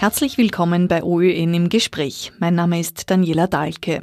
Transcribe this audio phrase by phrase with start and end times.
[0.00, 2.32] Herzlich willkommen bei OÖN im Gespräch.
[2.38, 4.00] Mein Name ist Daniela Dahlke.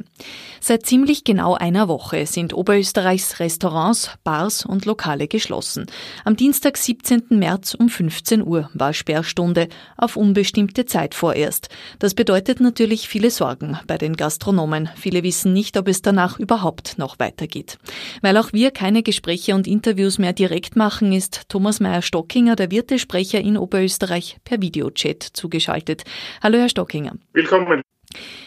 [0.61, 5.87] Seit ziemlich genau einer Woche sind Oberösterreichs Restaurants, Bars und Lokale geschlossen.
[6.23, 7.23] Am Dienstag, 17.
[7.29, 11.69] März um 15 Uhr war Sperrstunde auf unbestimmte Zeit vorerst.
[11.97, 14.89] Das bedeutet natürlich viele Sorgen bei den Gastronomen.
[14.97, 17.79] Viele wissen nicht, ob es danach überhaupt noch weitergeht.
[18.21, 23.41] Weil auch wir keine Gespräche und Interviews mehr direkt machen, ist Thomas Meyer-Stockinger, der Wirtesprecher
[23.41, 26.03] in Oberösterreich, per Videochat zugeschaltet zugeschaltet.
[26.43, 27.13] Hallo, Herr Stockinger.
[27.33, 27.81] Willkommen.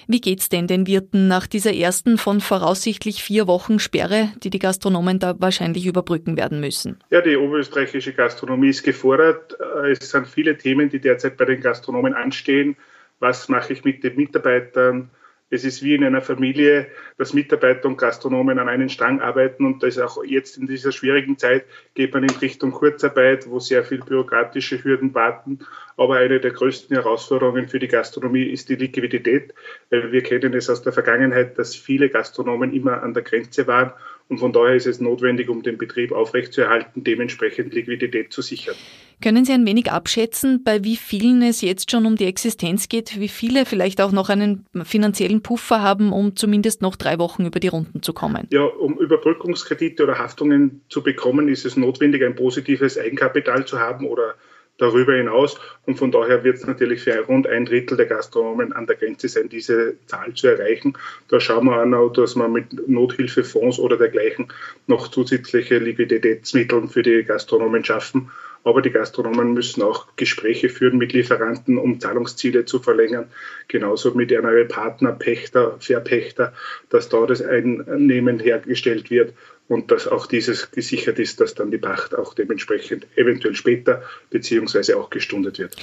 [0.08, 4.58] Wie geht's denn den Wirten nach dieser ersten von voraussichtlich vier Wochen Sperre, die die
[4.58, 6.98] Gastronomen da wahrscheinlich überbrücken werden müssen?
[7.10, 9.56] Ja, die oberösterreichische Gastronomie ist gefordert.
[9.90, 12.76] Es sind viele Themen, die derzeit bei den Gastronomen anstehen.
[13.20, 15.10] Was mache ich mit den Mitarbeitern?
[15.52, 16.86] Es ist wie in einer Familie,
[17.18, 21.38] dass Mitarbeiter und Gastronomen an einen Strang arbeiten und das auch jetzt in dieser schwierigen
[21.38, 21.64] Zeit
[21.94, 25.58] geht man in Richtung Kurzarbeit, wo sehr viel bürokratische Hürden warten.
[25.96, 29.52] Aber eine der größten Herausforderungen für die Gastronomie ist die Liquidität,
[29.90, 33.92] weil wir kennen es aus der Vergangenheit, dass viele Gastronomen immer an der Grenze waren
[34.30, 38.76] und von daher ist es notwendig, um den Betrieb aufrechtzuerhalten, dementsprechend Liquidität zu sichern.
[39.20, 43.18] Können Sie ein wenig abschätzen, bei wie vielen es jetzt schon um die Existenz geht,
[43.18, 47.58] wie viele vielleicht auch noch einen finanziellen Puffer haben, um zumindest noch drei Wochen über
[47.58, 48.46] die Runden zu kommen?
[48.52, 54.06] Ja, um Überbrückungskredite oder Haftungen zu bekommen, ist es notwendig, ein positives Eigenkapital zu haben
[54.06, 54.36] oder
[54.80, 55.58] darüber hinaus.
[55.86, 59.28] Und von daher wird es natürlich für rund ein Drittel der Gastronomen an der Grenze
[59.28, 60.94] sein, diese Zahl zu erreichen.
[61.28, 64.48] Da schauen wir an, dass man mit Nothilfefonds oder dergleichen
[64.86, 68.30] noch zusätzliche Liquiditätsmittel für die Gastronomen schaffen.
[68.62, 73.30] Aber die Gastronomen müssen auch Gespräche führen mit Lieferanten, um Zahlungsziele zu verlängern.
[73.68, 76.52] Genauso mit ihren Partner, Pächter, Verpächter,
[76.90, 79.34] dass da das Einnehmen hergestellt wird
[79.68, 84.96] und dass auch dieses gesichert ist, dass dann die Pacht auch dementsprechend eventuell später beziehungsweise
[84.98, 85.76] auch gestundet wird.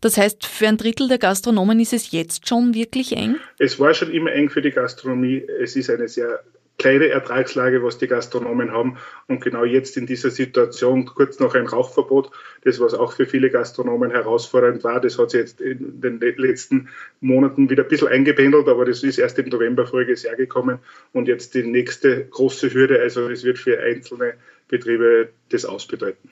[0.00, 3.36] Das heißt, für ein Drittel der Gastronomen ist es jetzt schon wirklich eng?
[3.58, 5.44] Es war schon immer eng für die Gastronomie.
[5.60, 6.40] Es ist eine sehr
[6.80, 8.96] kleine Ertragslage, was die Gastronomen haben.
[9.28, 12.30] Und genau jetzt in dieser Situation, kurz nach ein Rauchverbot,
[12.64, 16.88] das was auch für viele Gastronomen herausfordernd war, das hat sich jetzt in den letzten
[17.20, 20.78] Monaten wieder ein bisschen eingependelt, aber das ist erst im November voriges Jahr gekommen
[21.12, 22.98] und jetzt die nächste große Hürde.
[22.98, 24.34] Also es wird für einzelne
[24.68, 26.30] Betriebe das ausbedeuten.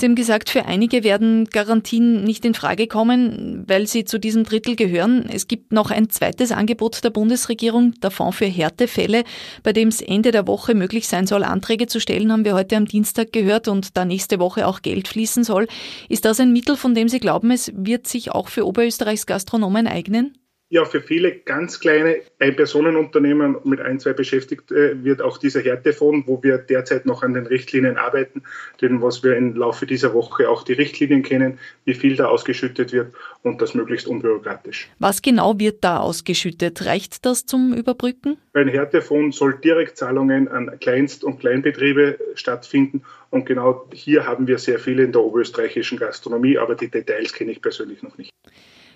[0.00, 4.44] Sie haben gesagt, für einige werden Garantien nicht in Frage kommen, weil sie zu diesem
[4.44, 5.28] Drittel gehören.
[5.30, 9.24] Es gibt noch ein zweites Angebot der Bundesregierung, der Fonds für Härtefälle,
[9.62, 12.78] bei dem es Ende der Woche möglich sein soll, Anträge zu stellen, haben wir heute
[12.78, 15.66] am Dienstag gehört und da nächste Woche auch Geld fließen soll.
[16.08, 19.86] Ist das ein Mittel, von dem Sie glauben, es wird sich auch für Oberösterreichs Gastronomen
[19.86, 20.32] eignen?
[20.72, 26.40] Ja, für viele ganz kleine Ein-Personen-Unternehmen mit ein, zwei Beschäftigten wird auch dieser Härtefonds, wo
[26.44, 28.44] wir derzeit noch an den Richtlinien arbeiten,
[28.80, 32.92] denn was wir im Laufe dieser Woche auch die Richtlinien kennen, wie viel da ausgeschüttet
[32.92, 34.88] wird und das möglichst unbürokratisch.
[35.00, 36.86] Was genau wird da ausgeschüttet?
[36.86, 38.38] Reicht das zum Überbrücken?
[38.52, 44.78] Ein Härtefonds soll Direktzahlungen an Kleinst- und Kleinbetriebe stattfinden und genau hier haben wir sehr
[44.78, 48.30] viele in der oberösterreichischen Gastronomie, aber die Details kenne ich persönlich noch nicht.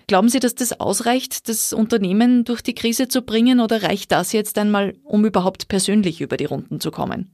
[0.07, 4.33] Glauben Sie, dass das ausreicht, das Unternehmen durch die Krise zu bringen oder reicht das
[4.33, 7.31] jetzt einmal, um überhaupt persönlich über die Runden zu kommen?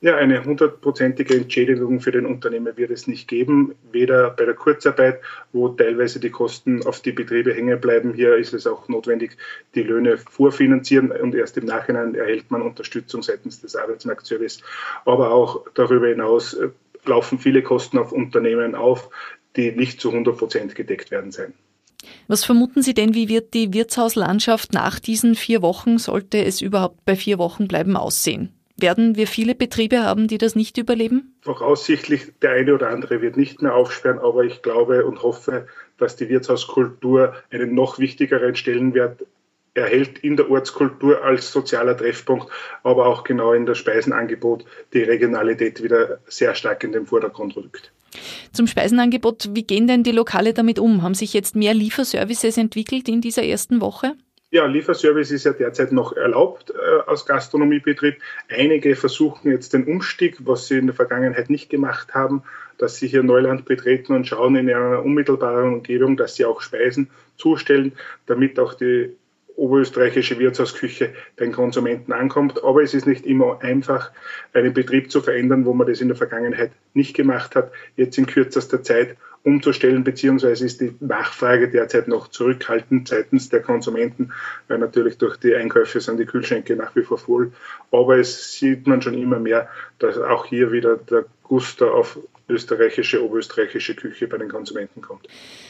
[0.00, 5.20] Ja, eine hundertprozentige Entschädigung für den Unternehmer wird es nicht geben, weder bei der Kurzarbeit,
[5.52, 8.14] wo teilweise die Kosten auf die Betriebe hängen bleiben.
[8.14, 9.36] Hier ist es auch notwendig,
[9.74, 14.62] die Löhne vorfinanzieren und erst im Nachhinein erhält man Unterstützung seitens des Arbeitsmarktservice.
[15.04, 16.68] Aber auch darüber hinaus äh,
[17.04, 19.10] laufen viele Kosten auf Unternehmen auf,
[19.56, 21.54] die nicht zu 100 Prozent gedeckt werden sein.
[22.30, 27.02] Was vermuten Sie denn, wie wird die Wirtshauslandschaft nach diesen vier Wochen, sollte es überhaupt
[27.06, 28.52] bei vier Wochen bleiben, aussehen?
[28.76, 31.34] Werden wir viele Betriebe haben, die das nicht überleben?
[31.40, 35.66] Voraussichtlich der eine oder andere wird nicht mehr aufsperren, aber ich glaube und hoffe,
[35.96, 39.24] dass die Wirtshauskultur einen noch wichtigeren Stellenwert
[39.72, 42.50] erhält in der Ortskultur als sozialer Treffpunkt,
[42.82, 47.90] aber auch genau in das Speisenangebot die Regionalität wieder sehr stark in den Vordergrund rückt.
[48.52, 51.02] Zum Speisenangebot, wie gehen denn die Lokale damit um?
[51.02, 54.14] Haben sich jetzt mehr Lieferservices entwickelt in dieser ersten Woche?
[54.50, 58.16] Ja, Lieferservice ist ja derzeit noch erlaubt äh, als Gastronomiebetrieb.
[58.48, 62.42] Einige versuchen jetzt den Umstieg, was sie in der Vergangenheit nicht gemacht haben,
[62.78, 67.10] dass sie hier Neuland betreten und schauen in einer unmittelbaren Umgebung, dass sie auch Speisen
[67.36, 67.92] zustellen,
[68.24, 69.14] damit auch die
[69.58, 72.62] oberösterreichische Wirtshausküche den Konsumenten ankommt.
[72.64, 74.12] Aber es ist nicht immer einfach,
[74.54, 78.26] einen Betrieb zu verändern, wo man das in der Vergangenheit nicht gemacht hat, jetzt in
[78.26, 84.32] kürzester Zeit umzustellen, beziehungsweise ist die Nachfrage derzeit noch zurückhaltend seitens der Konsumenten,
[84.66, 87.52] weil natürlich durch die Einkäufe sind die Kühlschränke nach wie vor voll.
[87.90, 89.68] Aber es sieht man schon immer mehr,
[89.98, 92.18] dass auch hier wieder der Guster auf
[92.48, 95.28] österreichische, oberösterreichische Küche bei den Konsumenten kommt.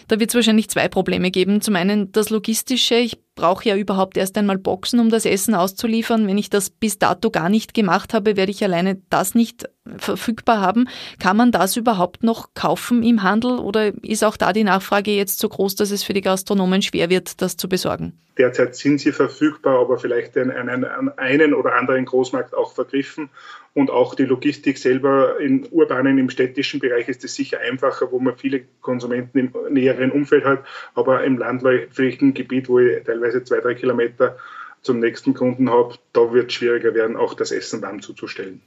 [0.08, 1.60] Da wird es wahrscheinlich zwei Probleme geben.
[1.60, 2.96] Zum einen das Logistische.
[2.96, 6.26] Ich brauche ja überhaupt erst einmal Boxen, um das Essen auszuliefern.
[6.26, 10.60] Wenn ich das bis dato gar nicht gemacht habe, werde ich alleine das nicht verfügbar
[10.60, 10.88] haben.
[11.18, 15.38] Kann man das überhaupt noch kaufen im Handel oder ist auch da die Nachfrage jetzt
[15.38, 18.12] so groß, dass es für die Gastronomen schwer wird, das zu besorgen?
[18.36, 20.84] Derzeit sind sie verfügbar, aber vielleicht an einen,
[21.16, 23.30] einen oder anderen Großmarkt auch vergriffen.
[23.74, 28.18] Und auch die Logistik selber in urbanen, im städtischen Bereich ist es sicher einfacher, wo
[28.20, 29.52] man viele Konsumenten im
[29.98, 30.64] näheren Umfeld hat.
[30.94, 34.36] Aber im landläufigen Gebiet, wo ich teilweise zwei, drei Kilometer
[34.82, 38.62] zum nächsten Kunden habe, da wird es schwieriger werden, auch das Essen warm zuzustellen.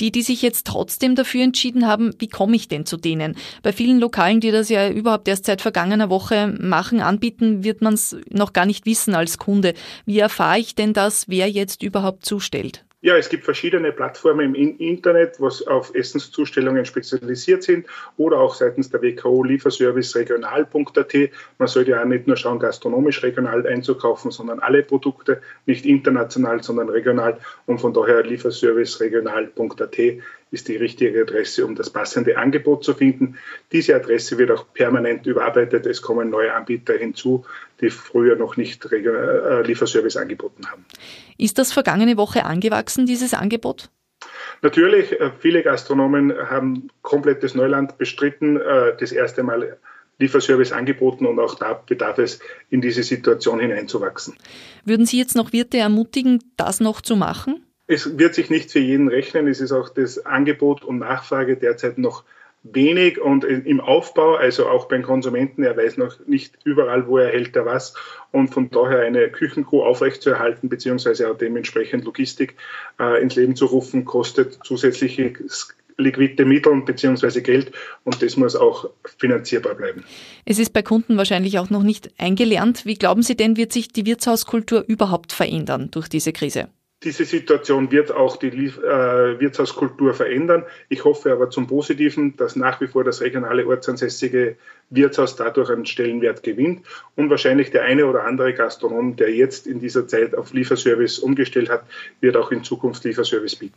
[0.00, 3.36] Die, die sich jetzt trotzdem dafür entschieden haben, wie komme ich denn zu denen?
[3.62, 7.94] Bei vielen Lokalen, die das ja überhaupt erst seit vergangener Woche machen, anbieten, wird man
[7.94, 9.74] es noch gar nicht wissen als Kunde.
[10.04, 12.84] Wie erfahre ich denn das, wer jetzt überhaupt zustellt?
[13.04, 17.86] Ja, es gibt verschiedene Plattformen im Internet, was auf Essenszustellungen spezialisiert sind
[18.16, 21.14] oder auch seitens der WKO Lieferservice regional.at.
[21.58, 26.88] Man sollte ja nicht nur schauen, gastronomisch regional einzukaufen, sondern alle Produkte, nicht international, sondern
[26.88, 27.38] regional.
[27.66, 29.98] Und von daher Lieferservice regional.at
[30.54, 33.36] ist die richtige Adresse, um das passende Angebot zu finden.
[33.72, 35.84] Diese Adresse wird auch permanent überarbeitet.
[35.84, 37.44] Es kommen neue Anbieter hinzu,
[37.80, 40.86] die früher noch nicht äh, Lieferservice angeboten haben.
[41.36, 43.90] Ist das vergangene Woche angewachsen, dieses Angebot?
[44.62, 49.76] Natürlich, äh, viele Gastronomen haben komplettes Neuland bestritten, äh, das erste Mal
[50.18, 52.38] Lieferservice angeboten und auch da bedarf es,
[52.70, 54.34] in diese Situation hineinzuwachsen.
[54.84, 57.64] Würden Sie jetzt noch Wirte ermutigen, das noch zu machen?
[57.86, 59.46] Es wird sich nicht für jeden rechnen.
[59.48, 62.24] Es ist auch das Angebot und Nachfrage derzeit noch
[62.64, 67.28] wenig und im Aufbau, also auch beim Konsumenten, er weiß noch nicht überall, wo er
[67.28, 67.94] hält er was
[68.32, 72.56] und von daher eine Küchencrew aufrechtzuerhalten, beziehungsweise auch dementsprechend Logistik
[72.98, 75.34] äh, ins Leben zu rufen, kostet zusätzliche
[75.98, 77.42] liquide Mittel bzw.
[77.42, 77.70] Geld
[78.04, 78.88] und das muss auch
[79.18, 80.02] finanzierbar bleiben.
[80.46, 82.86] Es ist bei Kunden wahrscheinlich auch noch nicht eingelernt.
[82.86, 86.68] Wie glauben Sie denn, wird sich die Wirtshauskultur überhaupt verändern durch diese Krise?
[87.04, 90.64] Diese Situation wird auch die äh, Wirtshauskultur verändern.
[90.88, 94.56] Ich hoffe aber zum Positiven, dass nach wie vor das regionale ortsansässige
[94.90, 96.86] Wirtshaus dadurch einen Stellenwert gewinnt
[97.16, 101.68] und wahrscheinlich der eine oder andere Gastronom, der jetzt in dieser Zeit auf Lieferservice umgestellt
[101.68, 101.84] hat,
[102.20, 103.76] wird auch in Zukunft Lieferservice bieten.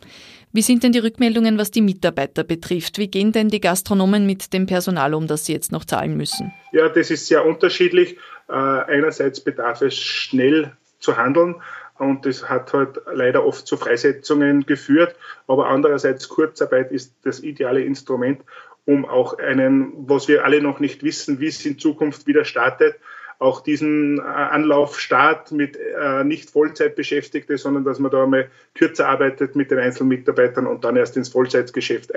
[0.52, 2.98] Wie sind denn die Rückmeldungen, was die Mitarbeiter betrifft?
[2.98, 6.52] Wie gehen denn die Gastronomen mit dem Personal um, das sie jetzt noch zahlen müssen?
[6.72, 8.16] Ja, das ist sehr unterschiedlich.
[8.48, 11.56] Äh, einerseits bedarf es schnell zu handeln.
[11.98, 15.16] Und das hat halt leider oft zu Freisetzungen geführt.
[15.46, 18.42] Aber andererseits Kurzarbeit ist das ideale Instrument,
[18.84, 22.96] um auch einen, was wir alle noch nicht wissen, wie es in Zukunft wieder startet,
[23.38, 29.54] auch diesen äh, Anlaufstart mit äh, nicht Vollzeitbeschäftigte, sondern dass man da einmal kürzer arbeitet
[29.54, 32.14] mit den Einzelmitarbeitern und dann erst ins Vollzeitgeschäft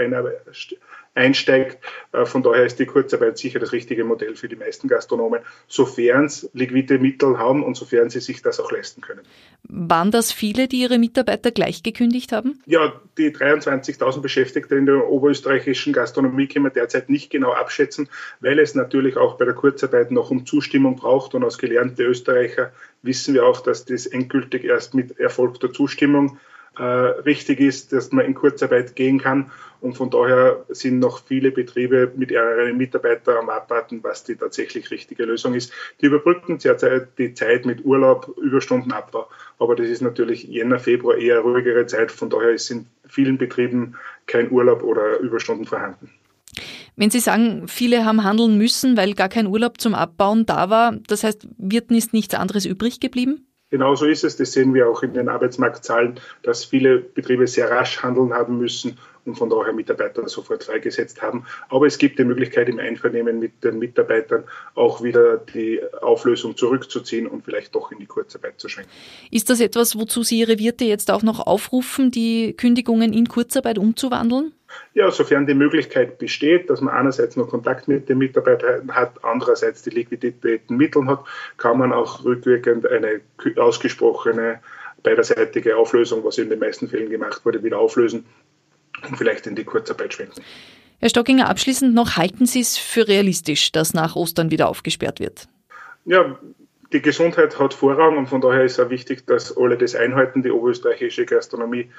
[1.16, 1.78] einsteigt.
[2.12, 6.30] Äh, von daher ist die Kurzarbeit sicher das richtige Modell für die meisten Gastronomen, sofern
[6.30, 9.22] sie liquide Mittel haben und sofern sie sich das auch leisten können.
[9.64, 12.60] Waren das viele, die ihre Mitarbeiter gleich gekündigt haben?
[12.66, 18.10] Ja, die 23.000 Beschäftigte in der oberösterreichischen Gastronomie können wir derzeit nicht genau abschätzen,
[18.40, 21.36] weil es natürlich auch bei der Kurzarbeit noch um Zustimmung braucht braucht.
[21.36, 22.72] Und als gelernte Österreicher
[23.02, 26.40] wissen wir auch, dass das endgültig erst mit erfolgter Zustimmung
[26.78, 29.52] äh, richtig ist, dass man in Kurzarbeit gehen kann.
[29.82, 34.92] Und von daher sind noch viele Betriebe mit ihren Mitarbeitern am Abwarten, was die tatsächlich
[34.92, 35.74] richtige Lösung ist.
[36.00, 39.28] Die überbrücken derzeit die Zeit mit Urlaub, Überstundenabbau.
[39.58, 42.12] Aber das ist natürlich Jänner, Februar eher ruhigere Zeit.
[42.12, 43.96] Von daher ist in vielen Betrieben
[44.28, 46.12] kein Urlaub oder Überstunden vorhanden.
[46.96, 50.98] Wenn Sie sagen, viele haben handeln müssen, weil gar kein Urlaub zum Abbauen da war,
[51.08, 53.48] das heißt, Wirten ist nichts anderes übrig geblieben?
[53.72, 54.36] Genau so ist es.
[54.36, 58.98] Das sehen wir auch in den Arbeitsmarktzahlen, dass viele Betriebe sehr rasch handeln haben müssen
[59.26, 61.46] und von daher Mitarbeiter sofort freigesetzt haben.
[61.70, 64.44] Aber es gibt die Möglichkeit im Einvernehmen mit den Mitarbeitern
[64.76, 68.92] auch wieder die Auflösung zurückzuziehen und vielleicht doch in die Kurzarbeit zu schwenken.
[69.30, 73.78] Ist das etwas, wozu Sie Ihre Wirte jetzt auch noch aufrufen, die Kündigungen in Kurzarbeit
[73.78, 74.54] umzuwandeln?
[74.94, 79.84] Ja, sofern die Möglichkeit besteht, dass man einerseits noch Kontakt mit den Mitarbeitern hat, andererseits
[79.84, 81.26] die Liquiditäten Mitteln hat,
[81.58, 83.22] kann man auch rückwirkend eine
[83.58, 84.60] ausgesprochene
[85.04, 88.26] beiderseitige Auflösung, was in den meisten Fällen gemacht wurde, wieder auflösen
[89.08, 90.42] und vielleicht in die Kurzarbeit schwenken.
[91.00, 95.48] Herr Stockinger, abschließend noch, halten Sie es für realistisch, dass nach Ostern wieder aufgesperrt wird?
[96.06, 96.38] Ja,
[96.94, 100.44] die Gesundheit hat Vorrang und von daher ist es auch wichtig, dass alle das einhalten.
[100.44, 101.90] Die oberösterreichische Gastronomie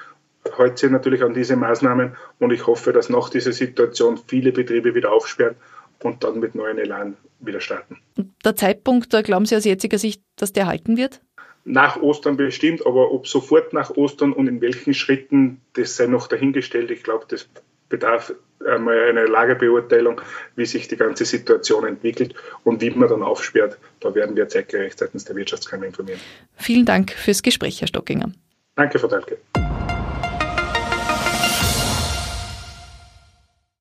[0.57, 4.95] hält sich natürlich an diese Maßnahmen und ich hoffe, dass nach dieser Situation viele Betriebe
[4.95, 5.55] wieder aufsperren
[6.01, 7.97] und dann mit neuen Elan wieder starten.
[8.43, 11.21] Der Zeitpunkt, da glauben Sie aus jetziger Sicht, dass der halten wird?
[11.65, 16.27] Nach Ostern bestimmt, aber ob sofort nach Ostern und in welchen Schritten, das sei noch
[16.27, 16.91] dahingestellt.
[16.91, 17.47] Ich glaube, das
[17.87, 18.33] bedarf
[18.65, 20.19] einmal eine Lagebeurteilung,
[20.55, 22.33] wie sich die ganze Situation entwickelt
[22.63, 23.77] und wie man dann aufsperrt.
[23.99, 26.19] Da werden wir zeitgerecht seitens der Wirtschaftskammer informieren.
[26.57, 28.31] Vielen Dank fürs Gespräch, Herr Stockinger.
[28.75, 29.37] Danke, Frau Dahlke.